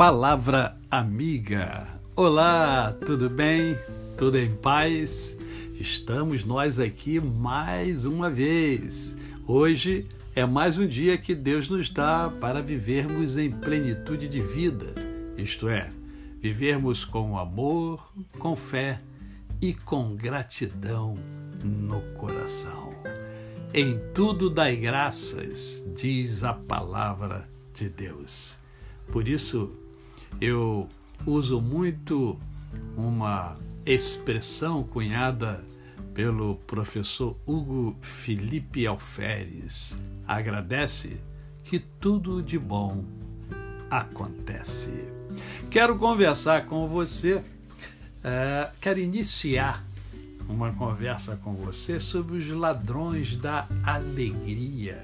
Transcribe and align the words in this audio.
Palavra 0.00 0.78
Amiga. 0.90 1.86
Olá, 2.16 2.90
tudo 3.04 3.28
bem? 3.28 3.76
Tudo 4.16 4.38
em 4.38 4.50
paz? 4.50 5.36
Estamos 5.78 6.42
nós 6.42 6.80
aqui 6.80 7.20
mais 7.20 8.06
uma 8.06 8.30
vez. 8.30 9.14
Hoje 9.46 10.08
é 10.34 10.46
mais 10.46 10.78
um 10.78 10.86
dia 10.86 11.18
que 11.18 11.34
Deus 11.34 11.68
nos 11.68 11.90
dá 11.90 12.32
para 12.40 12.62
vivermos 12.62 13.36
em 13.36 13.50
plenitude 13.50 14.26
de 14.26 14.40
vida, 14.40 14.94
isto 15.36 15.68
é, 15.68 15.90
vivermos 16.40 17.04
com 17.04 17.36
amor, 17.36 18.02
com 18.38 18.56
fé 18.56 19.02
e 19.60 19.74
com 19.74 20.16
gratidão 20.16 21.14
no 21.62 22.00
coração. 22.14 22.94
Em 23.74 24.00
tudo 24.14 24.48
dai 24.48 24.76
graças, 24.76 25.84
diz 25.94 26.42
a 26.42 26.54
palavra 26.54 27.46
de 27.74 27.90
Deus. 27.90 28.58
Por 29.12 29.28
isso, 29.28 29.76
eu 30.40 30.88
uso 31.26 31.60
muito 31.60 32.38
uma 32.96 33.56
expressão 33.86 34.82
cunhada 34.82 35.64
pelo 36.14 36.56
professor 36.66 37.36
Hugo 37.46 37.96
Felipe 38.00 38.86
Alferes. 38.86 39.98
Agradece 40.26 41.20
que 41.64 41.78
tudo 41.78 42.42
de 42.42 42.58
bom 42.58 43.04
acontece. 43.90 45.08
Quero 45.70 45.96
conversar 45.96 46.66
com 46.66 46.88
você, 46.88 47.42
é, 48.22 48.70
quero 48.80 48.98
iniciar 48.98 49.84
uma 50.48 50.72
conversa 50.72 51.36
com 51.36 51.54
você 51.54 52.00
sobre 52.00 52.38
os 52.38 52.48
ladrões 52.48 53.36
da 53.36 53.68
alegria. 53.84 55.00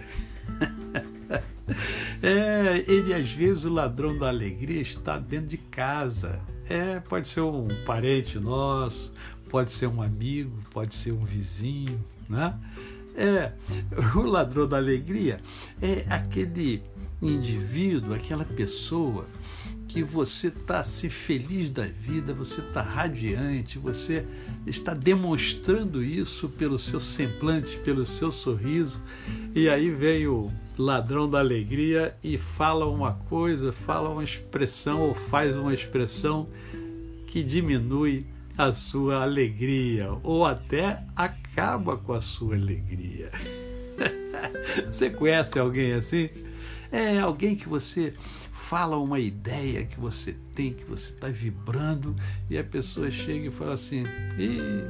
É, 2.22 2.84
ele 2.86 3.12
às 3.12 3.30
vezes 3.30 3.64
o 3.64 3.70
ladrão 3.70 4.18
da 4.18 4.28
alegria 4.28 4.80
está 4.80 5.18
dentro 5.18 5.48
de 5.48 5.59
casa. 5.59 6.40
É, 6.68 7.00
pode 7.00 7.28
ser 7.28 7.42
um 7.42 7.68
parente 7.84 8.38
nosso, 8.38 9.12
pode 9.48 9.70
ser 9.70 9.86
um 9.86 10.02
amigo, 10.02 10.52
pode 10.70 10.95
ser 10.95 11.12
um 11.12 11.24
vizinho, 11.24 12.04
né? 12.28 12.58
É, 13.14 13.52
o 14.14 14.23
ladrão 14.23 14.66
da 14.66 14.76
alegria 14.76 15.40
é 15.80 16.04
aquele 16.08 16.82
indivíduo, 17.23 18.14
aquela 18.14 18.45
pessoa 18.45 19.26
que 19.88 20.02
você 20.02 20.48
está 20.48 20.82
se 20.82 21.09
feliz 21.09 21.70
da 21.70 21.87
vida, 21.87 22.34
você 22.34 22.60
está 22.60 22.82
radiante, 22.82 23.79
você 23.79 24.24
está 24.66 24.92
demonstrando 24.92 26.02
isso 26.02 26.48
pelo 26.48 26.79
seu 26.79 27.01
semblante, 27.01 27.79
pelo 27.79 28.04
seu 28.04 28.32
sorriso, 28.32 29.01
e 29.54 29.68
aí 29.68 29.90
vem 29.90 30.26
o 30.26 30.51
ladrão 30.79 31.29
da 31.29 31.38
alegria 31.38 32.14
e 32.23 32.37
fala 32.37 32.87
uma 32.87 33.12
coisa, 33.12 33.73
fala 33.73 34.10
uma 34.10 34.24
expressão 34.24 35.01
ou 35.01 35.14
faz 35.14 35.57
uma 35.57 35.73
expressão 35.73 36.48
que 37.26 37.42
diminui 37.42 38.26
a 38.57 38.73
sua 38.73 39.23
alegria 39.23 40.10
ou 40.23 40.45
até 40.45 41.02
acaba 41.14 41.96
com 41.96 42.12
a 42.12 42.20
sua 42.20 42.54
alegria. 42.54 43.30
Você 44.87 45.10
conhece 45.10 45.59
alguém 45.59 45.92
assim? 45.92 46.29
É 46.90 47.18
alguém 47.18 47.57
que 47.57 47.68
você 47.68 48.14
fala 48.66 48.98
uma 48.98 49.20
ideia 49.20 49.86
que 49.86 49.98
você 49.98 50.36
tem, 50.54 50.72
que 50.72 50.84
você 50.84 51.12
está 51.12 51.28
vibrando, 51.28 52.16
e 52.50 52.59
a 52.59 52.64
pessoa 52.64 53.10
chega 53.12 53.46
e 53.46 53.50
fala 53.50 53.74
assim: 53.74 54.02
Ih, 54.36 54.82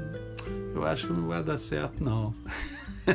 eu 0.75 0.87
acho 0.87 1.09
que 1.09 1.13
não 1.13 1.29
vai 1.29 1.45
dar 1.45 1.59
certo, 1.59 2.03
não. 2.03 2.35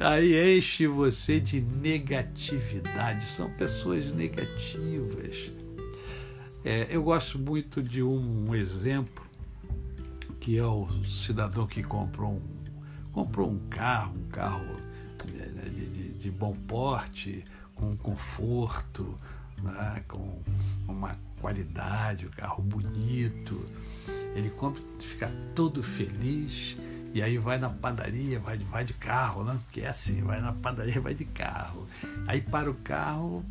Aí 0.00 0.58
enche 0.58 0.88
você 0.88 1.38
de 1.38 1.60
negatividade. 1.60 3.24
São 3.24 3.48
pessoas 3.52 4.10
negativas. 4.12 5.52
É, 6.64 6.88
eu 6.90 7.04
gosto 7.04 7.38
muito 7.38 7.80
de 7.80 8.02
um 8.02 8.52
exemplo 8.54 9.24
que 10.40 10.58
é 10.58 10.64
o 10.64 10.88
cidadão 11.04 11.66
que 11.66 11.82
comprou 11.82 12.32
um, 12.32 12.42
comprou 13.12 13.48
um 13.48 13.58
carro, 13.68 14.18
um 14.18 14.28
carro 14.28 14.76
de, 15.24 15.86
de, 15.86 16.08
de 16.12 16.30
bom 16.30 16.52
porte, 16.52 17.44
com 17.76 17.96
conforto, 17.96 19.14
né, 19.62 20.02
com 20.08 20.42
uma 20.88 21.16
qualidade, 21.40 22.26
o 22.26 22.28
um 22.28 22.32
carro 22.32 22.62
bonito. 22.62 23.64
Ele 24.34 24.50
compra, 24.50 24.82
fica 24.98 25.32
todo 25.54 25.82
feliz 25.82 26.76
e 27.14 27.22
aí 27.22 27.38
vai 27.38 27.58
na 27.58 27.70
padaria, 27.70 28.38
vai, 28.38 28.58
vai 28.58 28.84
de 28.84 28.92
carro, 28.92 29.44
né? 29.44 29.58
Porque 29.64 29.80
é 29.80 29.88
assim, 29.88 30.22
vai 30.22 30.40
na 30.40 30.52
padaria, 30.52 31.00
vai 31.00 31.14
de 31.14 31.24
carro. 31.24 31.86
Aí 32.26 32.40
para 32.40 32.70
o 32.70 32.74
carro, 32.74 33.44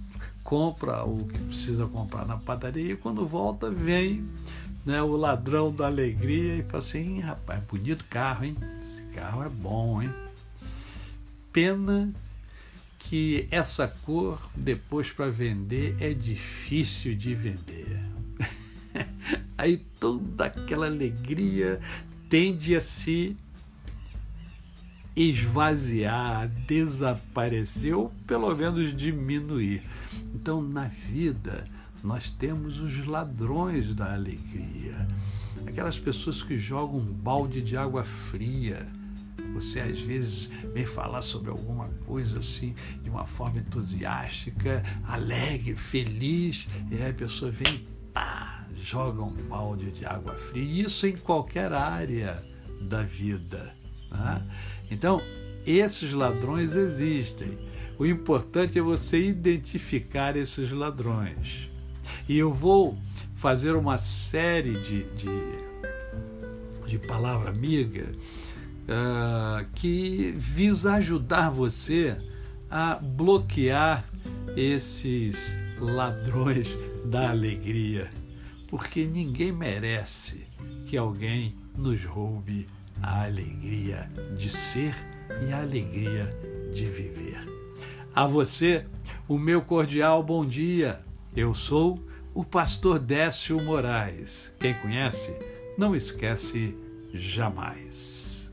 compra 0.43 1.03
o 1.03 1.25
que 1.25 1.39
precisa 1.39 1.87
comprar 1.87 2.25
na 2.25 2.37
padaria 2.37 2.91
e 2.91 2.95
quando 2.95 3.25
volta 3.25 3.71
vem 3.71 4.29
né, 4.85 5.01
o 5.01 5.17
ladrão 5.17 5.73
da 5.73 5.87
alegria 5.87 6.57
e 6.57 6.63
fala 6.63 6.83
assim, 6.83 7.19
rapaz, 7.19 7.63
bonito 7.63 8.05
carro, 8.05 8.45
hein? 8.45 8.55
Esse 8.81 9.01
carro 9.07 9.43
é 9.43 9.49
bom, 9.49 10.01
hein? 10.01 10.13
Pena 11.51 12.13
que 13.09 13.47
essa 13.51 13.87
cor 13.87 14.41
depois 14.55 15.11
para 15.11 15.29
vender 15.29 15.95
é 15.99 16.13
difícil 16.13 17.15
de 17.15 17.35
vender. 17.35 18.01
Aí 19.57 19.77
toda 19.99 20.45
aquela 20.45 20.87
alegria 20.87 21.79
tende 22.29 22.75
a 22.75 22.81
se 22.81 23.37
esvaziar, 25.15 26.49
desaparecer 26.67 27.95
ou 27.95 28.11
pelo 28.27 28.53
menos 28.55 28.95
diminuir. 28.95 29.83
Então, 30.33 30.61
na 30.61 30.87
vida, 30.87 31.67
nós 32.03 32.29
temos 32.29 32.79
os 32.79 33.05
ladrões 33.05 33.93
da 33.93 34.13
alegria, 34.13 35.07
aquelas 35.65 35.97
pessoas 35.97 36.41
que 36.41 36.57
jogam 36.57 36.97
um 36.97 37.13
balde 37.13 37.61
de 37.61 37.77
água 37.77 38.03
fria. 38.03 38.85
Você 39.55 39.79
às 39.79 39.99
vezes 39.99 40.49
vem 40.73 40.85
falar 40.85 41.21
sobre 41.21 41.49
alguma 41.49 41.87
coisa 42.05 42.39
assim 42.39 42.75
de 43.01 43.09
uma 43.09 43.25
forma 43.25 43.59
entusiástica, 43.59 44.83
alegre, 45.07 45.75
feliz, 45.77 46.67
e 46.91 46.95
aí 46.95 47.09
a 47.09 47.13
pessoa 47.13 47.49
vem 47.49 47.87
pá, 48.13 48.67
joga 48.83 49.23
um 49.23 49.31
balde 49.47 49.91
de 49.91 50.05
água 50.05 50.33
fria. 50.33 50.85
Isso 50.85 51.07
em 51.07 51.15
qualquer 51.15 51.71
área 51.71 52.45
da 52.81 53.01
vida. 53.01 53.73
Né? 54.11 54.45
Então, 54.91 55.21
esses 55.65 56.11
ladrões 56.11 56.75
existem. 56.75 57.57
O 57.97 58.05
importante 58.05 58.77
é 58.77 58.81
você 58.81 59.17
identificar 59.19 60.35
esses 60.35 60.69
ladrões. 60.69 61.69
E 62.27 62.37
eu 62.37 62.51
vou 62.51 62.97
fazer 63.35 63.73
uma 63.73 63.97
série 63.97 64.73
de, 64.81 65.03
de, 65.13 66.87
de 66.87 66.99
palavra 66.99 67.49
amiga 67.49 68.13
uh, 68.85 69.65
que 69.73 70.33
visa 70.37 70.93
ajudar 70.95 71.49
você 71.49 72.17
a 72.69 72.95
bloquear 72.95 74.03
esses 74.55 75.57
ladrões 75.79 76.67
da 77.05 77.29
alegria, 77.29 78.09
porque 78.67 79.05
ninguém 79.05 79.51
merece 79.51 80.47
que 80.85 80.97
alguém 80.97 81.55
nos 81.77 82.03
roube 82.03 82.65
a 83.01 83.23
alegria 83.23 84.09
de 84.37 84.49
ser 84.49 84.95
e 85.47 85.51
a 85.51 85.61
alegria 85.61 86.35
de 86.73 86.85
viver. 86.85 87.55
A 88.13 88.25
você, 88.25 88.85
o 89.27 89.37
meu 89.37 89.61
cordial 89.61 90.23
bom 90.23 90.45
dia. 90.45 91.01
Eu 91.35 91.53
sou 91.53 91.99
o 92.33 92.45
pastor 92.45 92.97
Décio 92.97 93.61
Moraes. 93.61 94.53
Quem 94.59 94.73
conhece, 94.75 95.35
não 95.77 95.95
esquece 95.95 96.77
jamais. 97.13 98.44